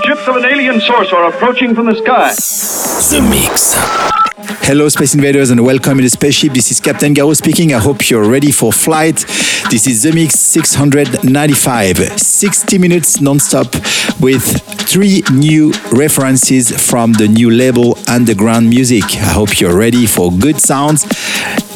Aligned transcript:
Ships 0.00 0.26
of 0.26 0.36
an 0.36 0.46
alien 0.46 0.80
source 0.80 1.12
are 1.12 1.28
approaching 1.28 1.74
from 1.74 1.84
the 1.84 1.94
sky. 1.94 2.32
The 3.10 3.20
Mix. 3.28 3.74
Hello, 4.66 4.88
Space 4.88 5.14
Invaders, 5.14 5.50
and 5.50 5.62
welcome 5.62 5.98
in 5.98 6.04
the 6.04 6.08
spaceship. 6.08 6.54
This 6.54 6.70
is 6.70 6.80
Captain 6.80 7.12
Garraud 7.12 7.36
speaking. 7.36 7.74
I 7.74 7.78
hope 7.78 8.08
you're 8.08 8.26
ready 8.26 8.52
for 8.52 8.72
flight. 8.72 9.16
This 9.70 9.86
is 9.86 10.02
The 10.02 10.12
Mix 10.12 10.40
695. 10.40 12.18
60 12.18 12.78
minutes 12.78 13.20
non-stop 13.20 13.74
with 14.18 14.62
three 14.88 15.22
new 15.30 15.72
references 15.92 16.70
from 16.70 17.12
the 17.12 17.28
new 17.28 17.50
label 17.50 17.98
Underground 18.08 18.70
Music. 18.70 19.04
I 19.04 19.34
hope 19.34 19.60
you're 19.60 19.76
ready 19.76 20.06
for 20.06 20.32
good 20.32 20.58
sounds. 20.58 21.04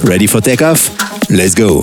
Ready 0.02 0.26
for 0.26 0.40
takeoff? 0.40 0.88
Let's 1.28 1.54
go. 1.54 1.82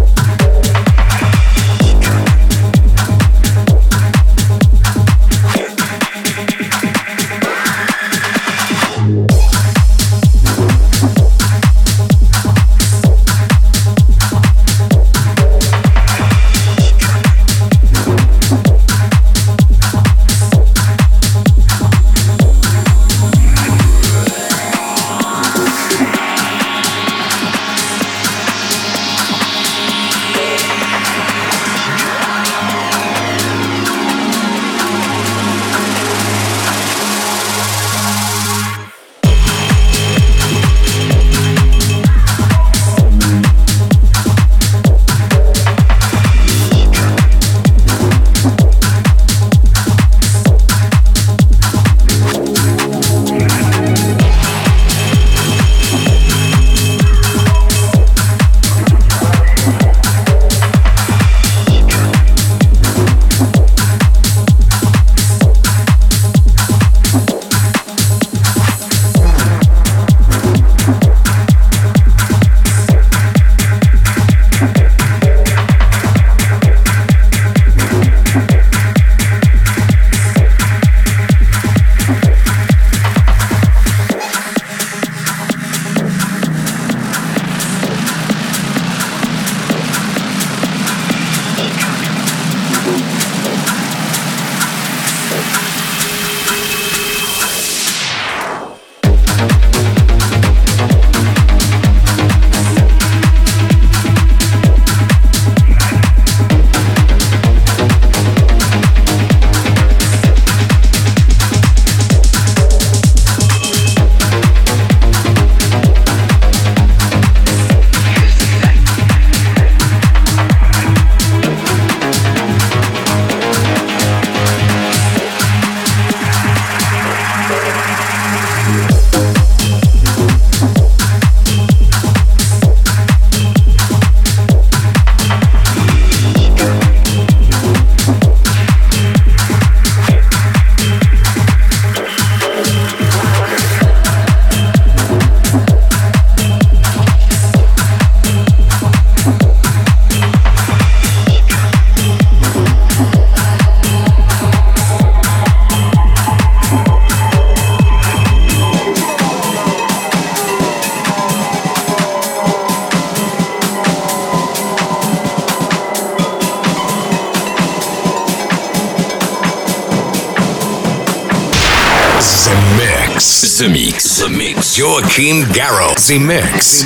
Joachim 174.81 175.43
Garraud. 175.53 175.95
Zemixx. 175.95 176.81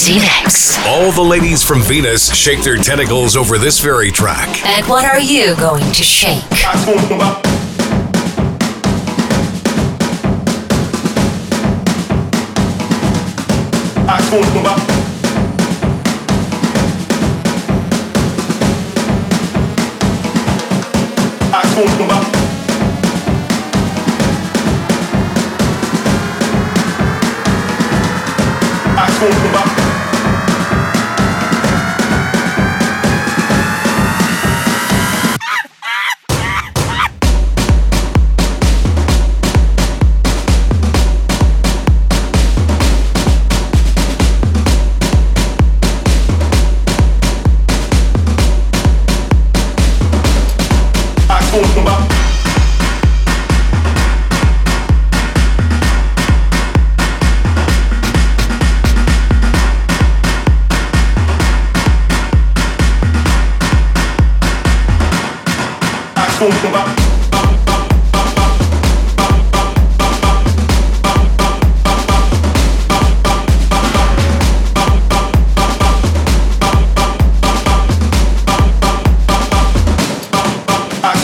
Zemixx. 0.00 0.82
All 0.86 1.12
the 1.12 1.20
ladies 1.20 1.62
from 1.62 1.82
Venus 1.82 2.34
shake 2.34 2.62
their 2.62 2.78
tentacles 2.78 3.36
over 3.36 3.58
this 3.58 3.80
very 3.80 4.10
track. 4.10 4.64
And 4.64 4.86
what 4.86 5.04
are 5.04 5.20
you 5.20 5.54
going 5.56 5.84
to 5.84 6.02
shake? 6.02 6.42
Bumba. 6.44 7.42
Bumba. 21.74 22.23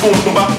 fundo, 0.00 0.50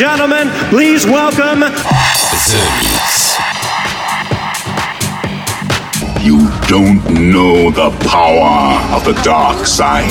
gentlemen, 0.00 0.48
please 0.70 1.04
welcome. 1.04 1.60
You 6.24 6.48
don't 6.68 7.04
know 7.30 7.70
the 7.70 7.90
power 8.08 8.80
of 8.96 9.04
the 9.04 9.12
dark 9.22 9.66
side. 9.66 10.08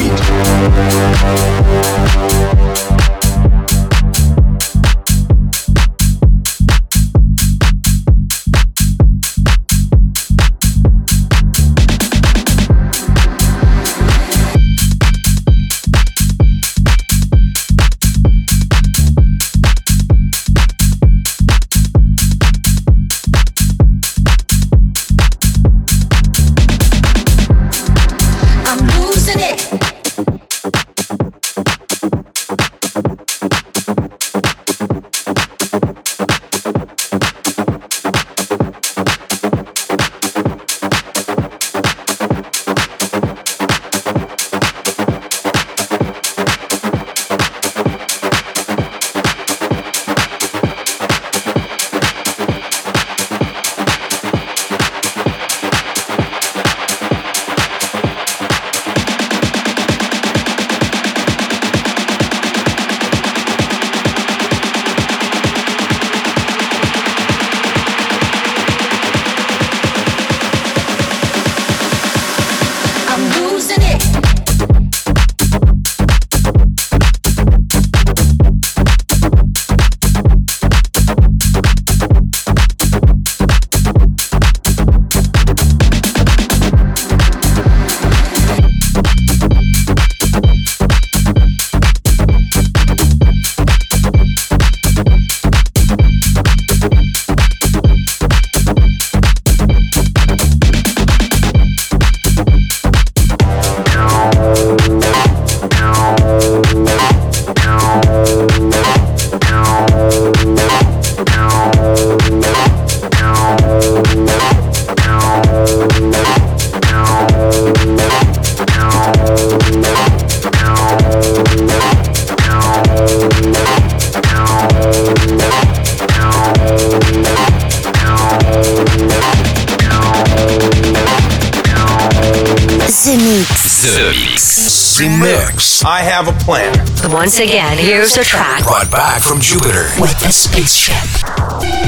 Once 137.29 137.41
again, 137.41 137.77
here's 137.77 138.17
a 138.17 138.24
track 138.24 138.63
brought 138.63 138.89
back 138.89 139.21
from 139.21 139.39
Jupiter 139.39 139.88
with 140.01 140.19
a 140.25 140.31
spaceship. 140.31 140.95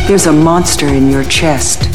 There's 0.08 0.28
a 0.28 0.32
monster 0.32 0.86
in 0.86 1.10
your 1.10 1.24
chest. 1.24 1.90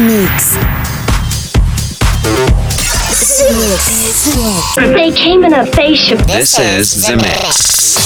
Mix. 0.00 0.54
The 3.38 3.52
Mix. 3.54 4.92
They 4.94 5.10
came 5.12 5.44
in 5.44 5.54
a 5.54 5.66
spaceship. 5.72 6.18
This 6.26 6.58
is 6.58 7.06
The 7.06 7.16
Mix. 7.16 8.05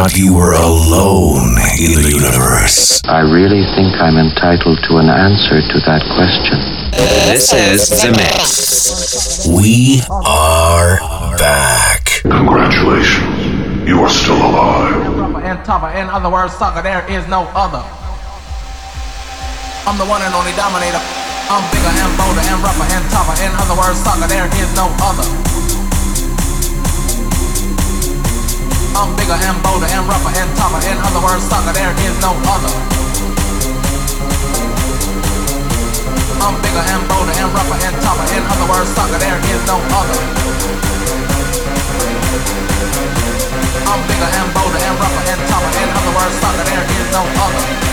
Thought 0.00 0.16
you 0.16 0.32
were 0.32 0.56
alone 0.56 1.60
in 1.76 1.92
the 1.92 2.08
universe. 2.08 3.04
I 3.04 3.20
really 3.20 3.60
think 3.76 4.00
I'm 4.00 4.16
entitled 4.16 4.80
to 4.88 4.96
an 4.96 5.12
answer 5.12 5.60
to 5.60 5.76
that 5.84 6.00
question. 6.16 6.56
This 7.28 7.52
is 7.52 7.92
The 8.00 8.08
Mix. 8.16 9.44
We 9.44 10.00
are 10.08 10.96
back. 11.36 12.24
Congratulations. 12.24 13.84
You 13.84 14.00
are 14.00 14.08
still 14.08 14.40
alive. 14.40 15.44
And 15.44 15.60
tougher. 15.68 15.92
In 15.92 16.08
other 16.08 16.32
words, 16.32 16.56
sucker, 16.56 16.80
there 16.80 17.04
is 17.04 17.28
no 17.28 17.44
other. 17.52 17.84
I'm 19.84 20.00
the 20.00 20.08
one 20.08 20.24
and 20.24 20.32
only 20.32 20.56
dominator. 20.56 21.04
I'm 21.52 21.60
bigger 21.68 21.92
and 21.92 22.12
bolder 22.16 22.40
and 22.40 22.56
rougher 22.64 22.88
and 22.88 23.04
tougher. 23.12 23.36
In 23.44 23.52
other 23.52 23.76
words, 23.76 24.00
sucker, 24.00 24.32
there 24.32 24.48
is 24.64 24.72
no 24.72 24.88
other. 25.04 25.49
I'm 29.00 29.16
bigger 29.16 29.32
and 29.32 29.56
bolder 29.64 29.88
and 29.88 30.04
rougher 30.04 30.28
and 30.28 30.50
tougher. 30.60 30.76
In 30.84 30.98
other 31.00 31.24
words, 31.24 31.40
sucker, 31.48 31.72
there 31.72 31.88
is 32.04 32.20
no 32.20 32.36
other. 32.36 32.68
I'm 36.44 36.60
bigger 36.60 36.84
and 36.84 37.08
bolder 37.08 37.32
and 37.32 37.48
rougher 37.48 37.80
and 37.80 37.96
tougher. 38.04 38.28
In 38.36 38.44
other 38.44 38.68
words, 38.68 38.92
sucker, 38.92 39.16
there 39.16 39.40
is 39.40 39.64
no 39.64 39.80
other. 39.80 40.20
I'm 43.88 44.00
bigger 44.04 44.28
and 44.36 44.52
bolder 44.52 44.80
and 44.84 44.96
rougher 45.00 45.24
and 45.32 45.40
tougher. 45.48 45.72
In 45.80 45.88
other 45.96 46.12
words, 46.20 46.36
sucker, 46.36 46.64
there 46.68 46.84
is 46.84 47.08
no 47.08 47.24
other. 47.40 47.90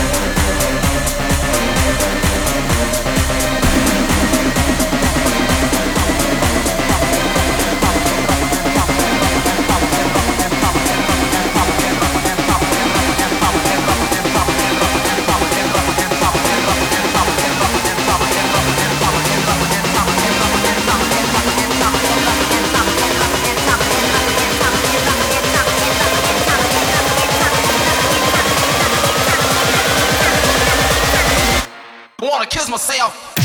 yourself. 32.78 33.37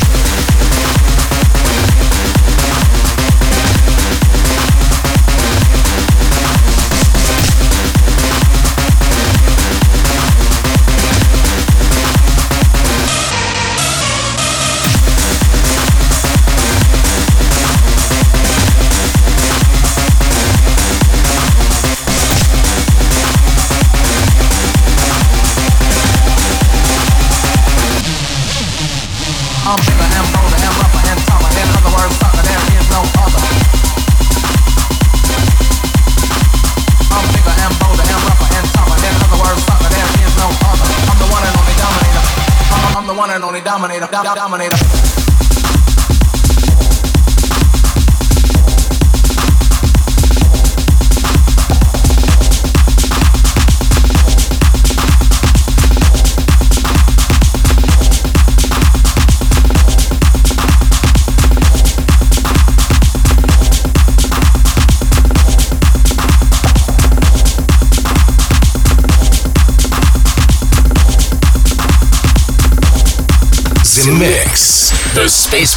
Dominator. 44.22 44.73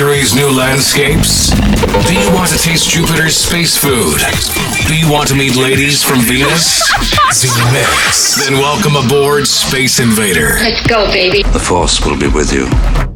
Mercury's 0.00 0.34
new 0.34 0.50
landscapes? 0.50 1.50
Do 2.08 2.14
you 2.14 2.32
want 2.32 2.48
to 2.48 2.56
taste 2.56 2.88
Jupiter's 2.88 3.36
space 3.36 3.76
food? 3.76 4.18
Do 4.88 4.96
you 4.96 5.12
want 5.12 5.28
to 5.28 5.34
meet 5.34 5.56
ladies 5.56 6.02
from 6.02 6.20
Venus? 6.20 6.80
Zemixx. 7.34 8.46
Then 8.46 8.54
welcome 8.54 8.96
aboard 8.96 9.46
Space 9.46 10.00
Invader. 10.00 10.56
Let's 10.58 10.86
go, 10.86 11.04
baby. 11.08 11.42
The 11.42 11.60
Force 11.60 12.02
will 12.02 12.18
be 12.18 12.28
with 12.28 12.50
you. 12.50 13.09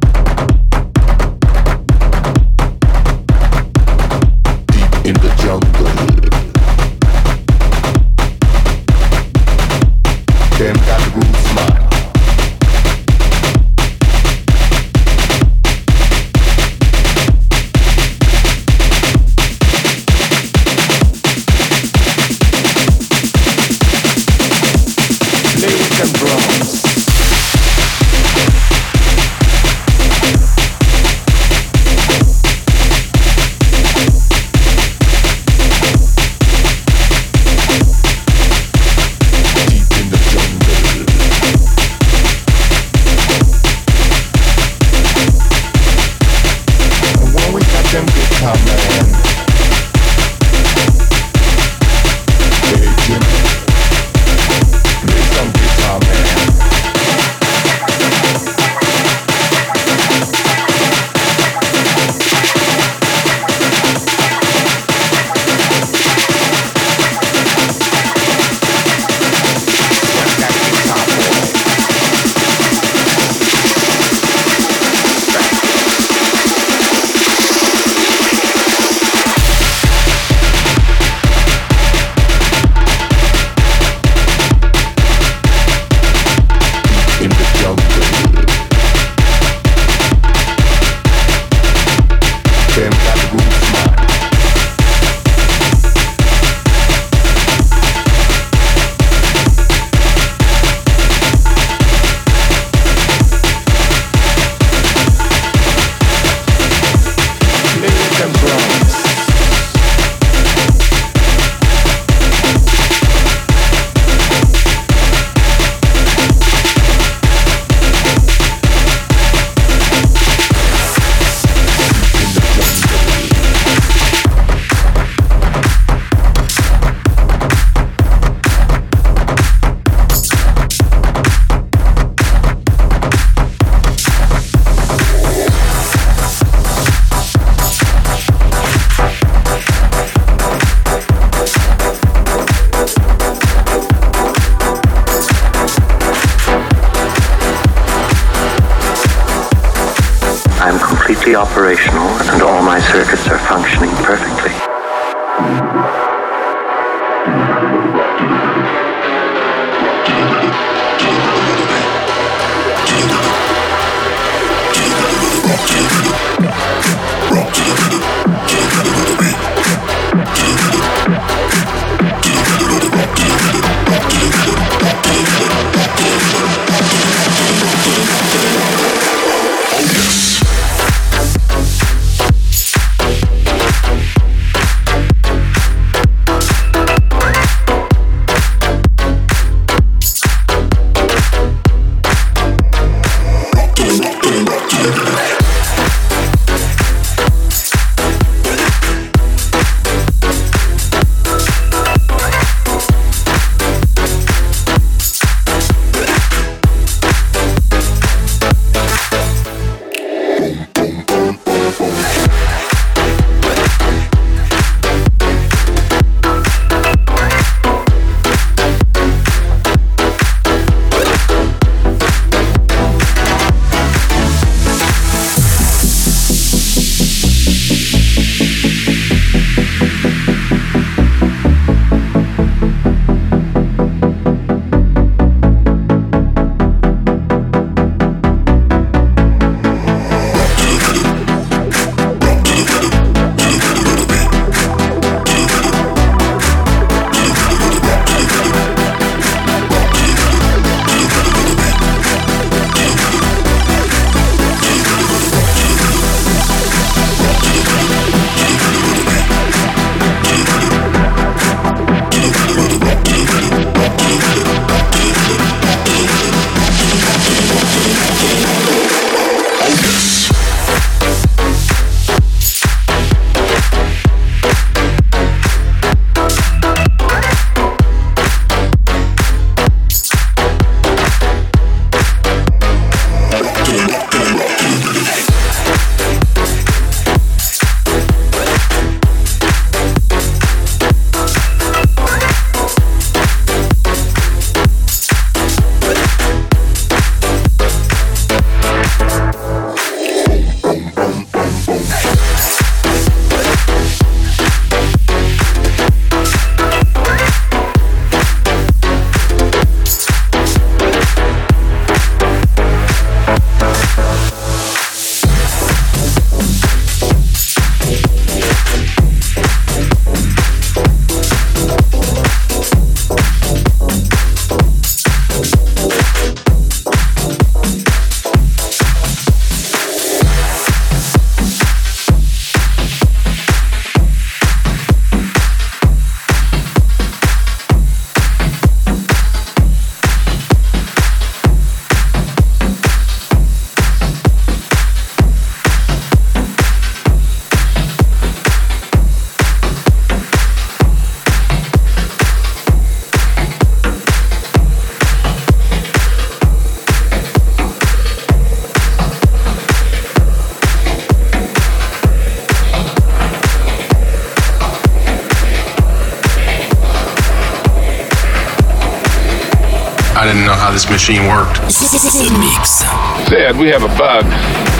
Machine 370.94 371.26
worked. 371.26 371.56
The 371.56 372.36
Mix. 372.38 372.82
Dad, 373.28 373.56
we 373.58 373.66
have 373.66 373.82
a 373.82 373.88
bug. 373.98 374.73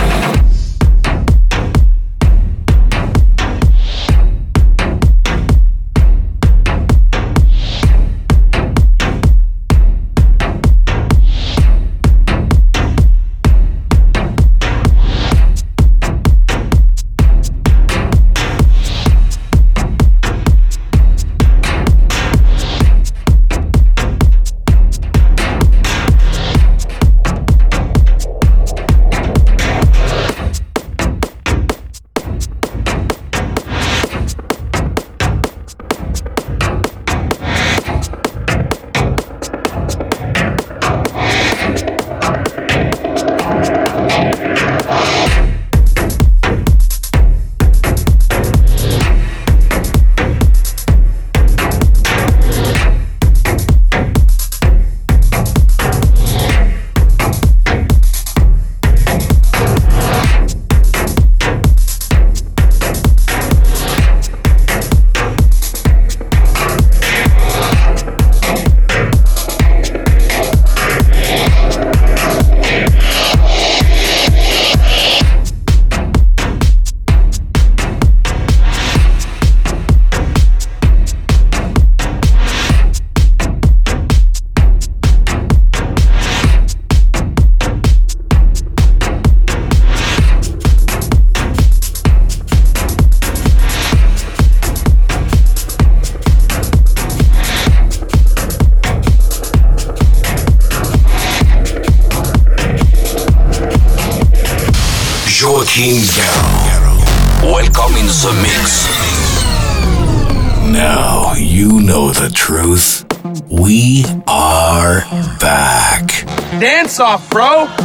Off, 116.99 117.29
bro. 117.29 117.84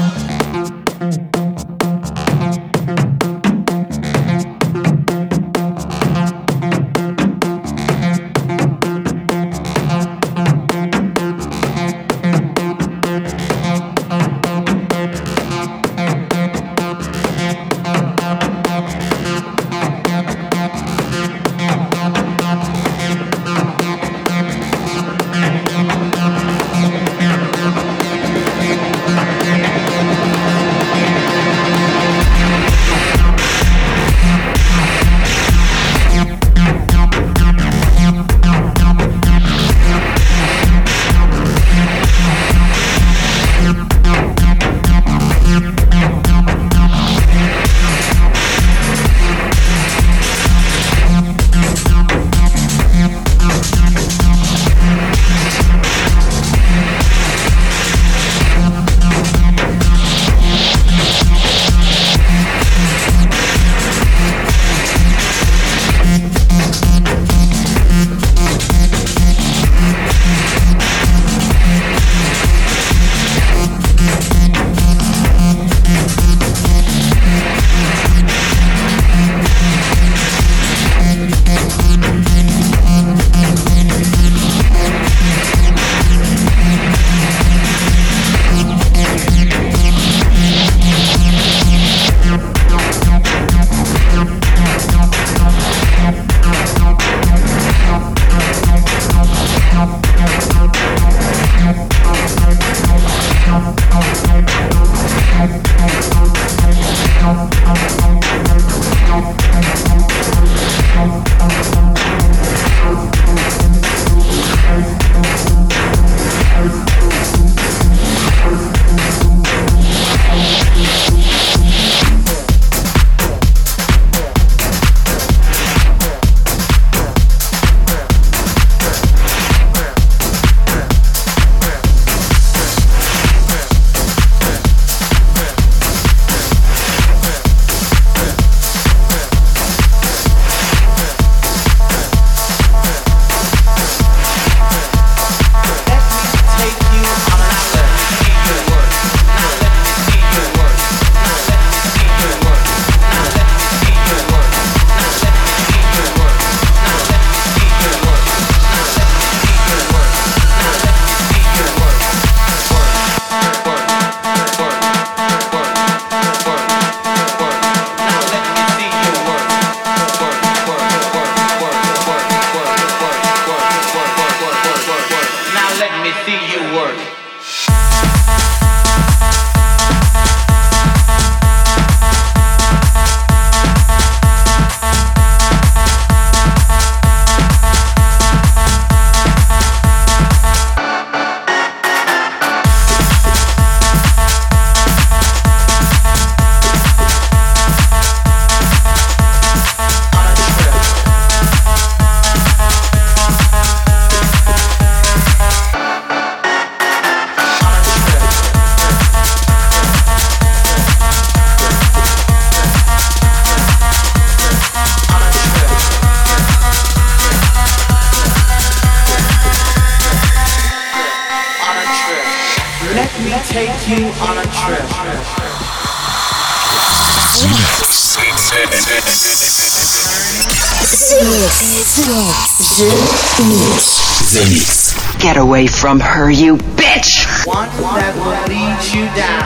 From 235.90 235.98
her, 235.98 236.30
you 236.30 236.56
bitch! 236.78 237.26
One 237.44 237.66
that 237.66 238.14
will 238.14 238.38
lead 238.46 238.78
you 238.94 239.10
down. 239.18 239.42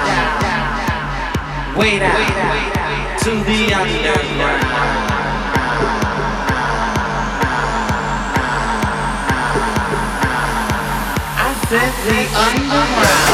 Way 1.75 1.99
down 1.99 2.21
to 3.21 3.31
the 3.49 3.73
underground. 3.73 4.61
I 11.41 11.49
said 11.65 11.93
the 12.05 12.21
underground. 12.37 13.34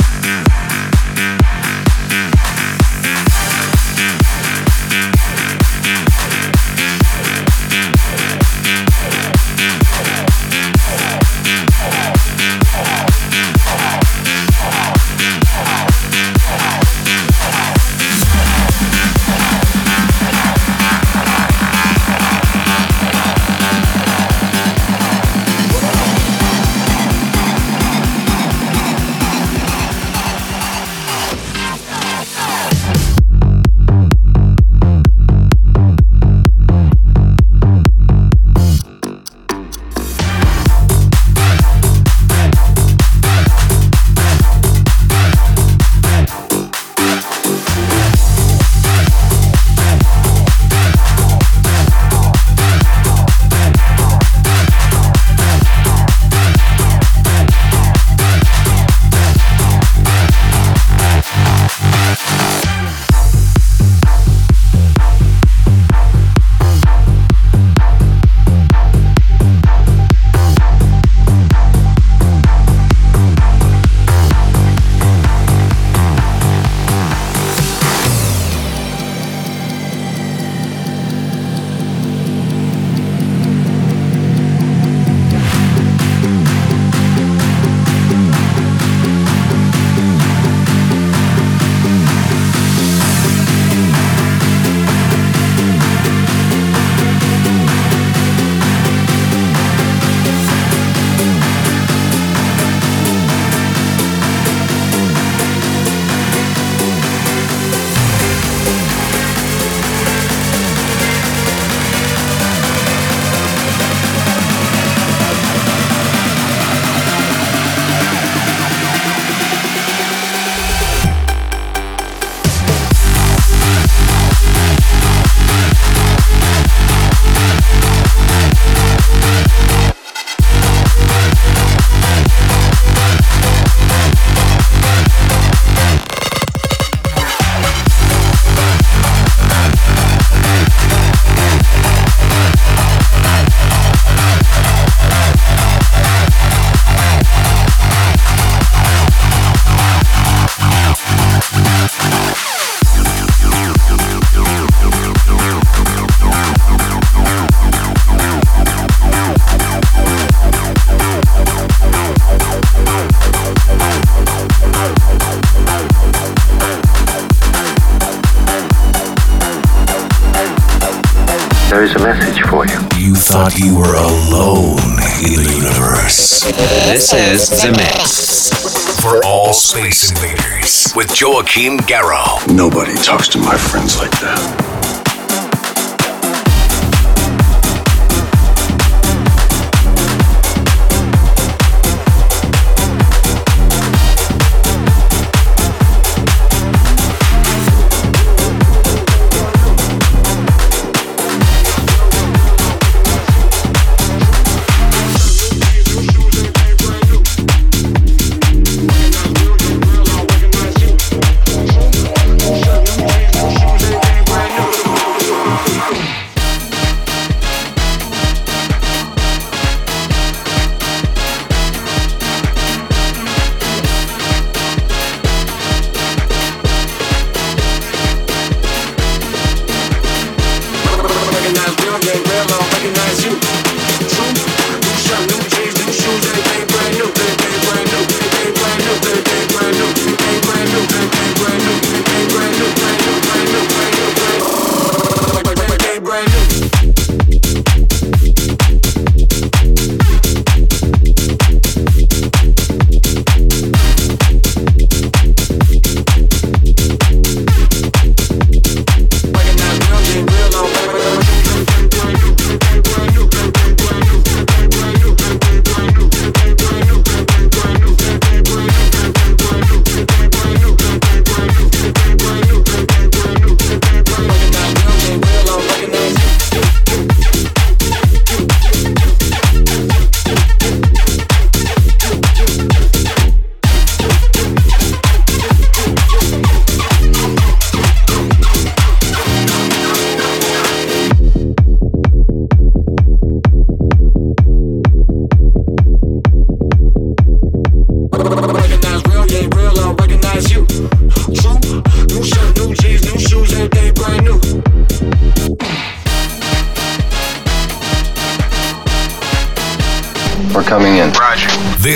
You 173.63 173.75
were 173.75 173.93
alone 173.93 174.79
in 175.21 175.35
the 175.35 175.53
universe. 175.55 176.41
This 176.89 177.13
is 177.13 177.49
The 177.61 177.71
Mix. 177.71 178.99
For 178.99 179.23
all 179.23 179.53
space 179.53 180.09
invaders 180.09 180.91
with 180.95 181.21
Joachim 181.21 181.77
Garraud. 181.77 182.51
Nobody 182.51 182.95
talks 182.95 183.27
to 183.29 183.37
my 183.37 183.55
friends 183.55 183.99
like 183.99 184.11
that. 184.19 184.70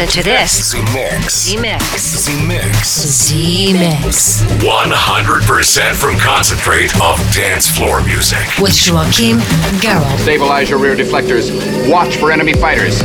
Listen 0.00 0.22
to 0.22 0.30
this. 0.30 0.72
Zemixx. 0.74 1.52
Zemixx. 1.52 2.24
Zemixx. 2.24 2.88
Zemixx. 3.28 4.42
100% 4.60 5.94
from 5.94 6.16
concentrate 6.16 6.90
of 7.02 7.18
dance 7.34 7.68
floor 7.68 8.02
music. 8.02 8.38
With 8.58 8.72
Joachim 8.86 9.40
Garraud. 9.82 10.18
Stabilize 10.20 10.70
your 10.70 10.78
rear 10.78 10.96
deflectors. 10.96 11.50
Watch 11.92 12.16
for 12.16 12.32
enemy 12.32 12.54
fighters. 12.54 13.02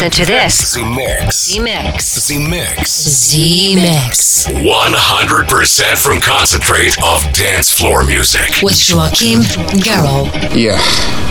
Listen 0.00 0.24
to 0.24 0.32
this. 0.32 0.76
Zemixx. 0.78 1.32
Z 1.32 1.58
Mix. 1.58 2.30
Zemixx. 2.30 3.32
The 3.34 3.74
Mix. 3.74 4.46
100% 4.46 5.98
from 6.02 6.20
concentrate 6.22 6.96
of 7.04 7.20
dance 7.34 7.70
floor 7.70 8.02
music. 8.06 8.62
With 8.62 8.80
Joachim 8.88 9.40
Garraud. 9.82 10.56
Yeah, 10.56 10.78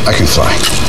I 0.08 0.14
can 0.16 0.28
fly. 0.28 0.89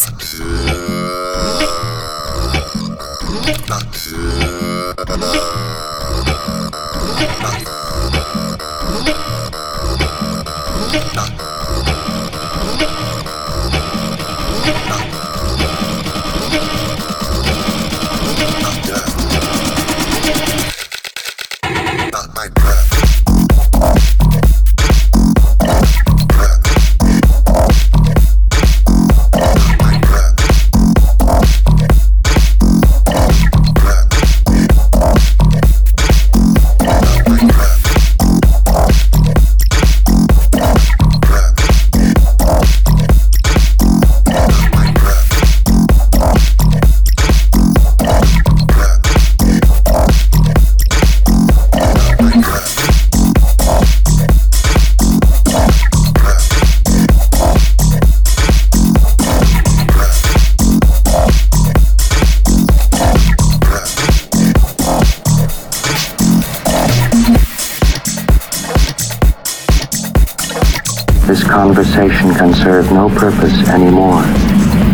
Purpose 73.15 73.69
anymore. 73.69 74.23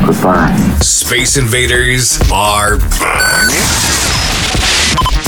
Goodbye. 0.06 0.56
Space 0.82 1.38
Invaders 1.38 2.20
are 2.32 2.78
back. 2.78 3.50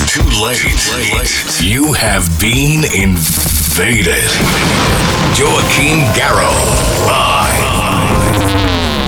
Too 0.07 0.23
late. 0.43 1.61
You 1.61 1.93
have 1.93 2.27
been 2.39 2.83
invaded. 2.85 4.29
Joachim 5.37 5.99
Garraud. 6.17 7.07
Live. 7.07 7.99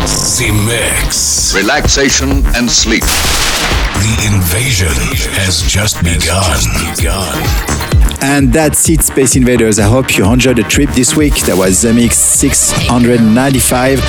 Zemixx. 0.08 1.54
Relaxation 1.56 2.46
and 2.56 2.70
sleep. 2.72 3.04
The 3.04 4.32
invasion 4.34 4.94
has 5.36 5.62
just 5.64 6.02
begun. 6.04 7.91
And 8.24 8.54
that's 8.54 8.88
it, 8.88 9.02
Space 9.02 9.36
Invaders. 9.36 9.80
I 9.80 9.84
hope 9.84 10.16
you 10.16 10.26
enjoyed 10.32 10.58
the 10.58 10.64
trip 10.64 10.90
this 10.92 11.16
week. 11.16 11.34
That 11.46 11.58
was 11.58 11.84
Zemixx 11.84 12.14
695 12.14 14.00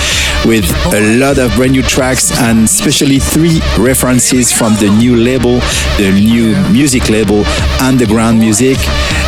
with 0.44 0.68
a 0.92 1.16
lot 1.18 1.38
of 1.38 1.54
brand 1.54 1.72
new 1.72 1.82
tracks 1.82 2.30
and 2.40 2.64
especially 2.64 3.18
three 3.18 3.60
references 3.78 4.52
from 4.52 4.74
the 4.74 4.90
new 4.98 5.16
label, 5.16 5.60
the 5.96 6.12
new 6.12 6.54
music 6.70 7.08
label, 7.08 7.44
Underground 7.80 8.38
Music. 8.38 8.76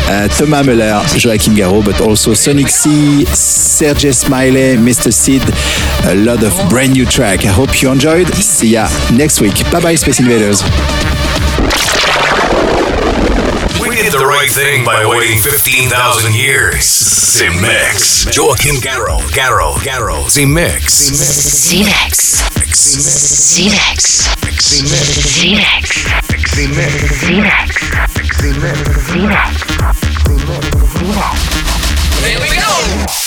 Uh, 0.07 0.27
Thomas 0.27 0.67
Müller, 0.67 1.01
Joachim 1.17 1.55
Garraud, 1.55 1.83
but 1.83 1.99
also 1.99 2.35
Sonic 2.35 2.69
C, 2.69 3.25
Serge 3.25 4.13
Smiley, 4.13 4.77
Mr. 4.77 5.11
Sid. 5.11 5.41
A 6.05 6.13
lot 6.23 6.43
of 6.43 6.53
brand 6.69 6.93
new 6.93 7.05
track. 7.05 7.43
I 7.43 7.47
hope 7.47 7.81
you 7.81 7.89
enjoyed. 7.91 8.27
See 8.35 8.73
ya 8.73 8.87
next 9.11 9.41
week. 9.41 9.55
Bye 9.71 9.81
bye, 9.81 9.95
Space 9.95 10.19
Invaders. 10.19 10.61
We 14.05 14.11
did 14.11 14.19
the 14.19 14.27
right 14.27 14.51
thing 14.51 14.85
by 14.85 15.03
waiting 15.03 15.39
15,000 15.39 16.35
years. 16.35 16.83
Zemixx. 16.83 18.37
Joachim 18.37 18.79
Garraud. 18.79 19.17
Garraud. 19.33 19.73
Garraud. 19.83 20.29
Zemixx. 20.29 20.93
Zemixx. 21.09 22.45
Zemixx. 22.75 24.29
Zemixx. 25.41 26.05
Here 32.21 32.39
we 32.39 32.49
go. 32.55 33.24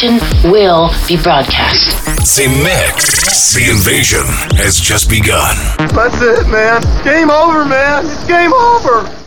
Revolution 0.00 0.50
will 0.50 0.90
be 1.08 1.20
broadcast. 1.20 1.90
Zemixx. 2.20 3.54
The 3.54 3.70
invasion 3.70 4.26
has 4.56 4.78
just 4.78 5.10
begun. 5.10 5.56
That's 5.92 6.20
it, 6.20 6.46
man. 6.48 6.82
Game 7.04 7.30
over, 7.30 7.64
man. 7.64 8.06
It's 8.06 8.24
game 8.26 8.52
over. 8.52 9.17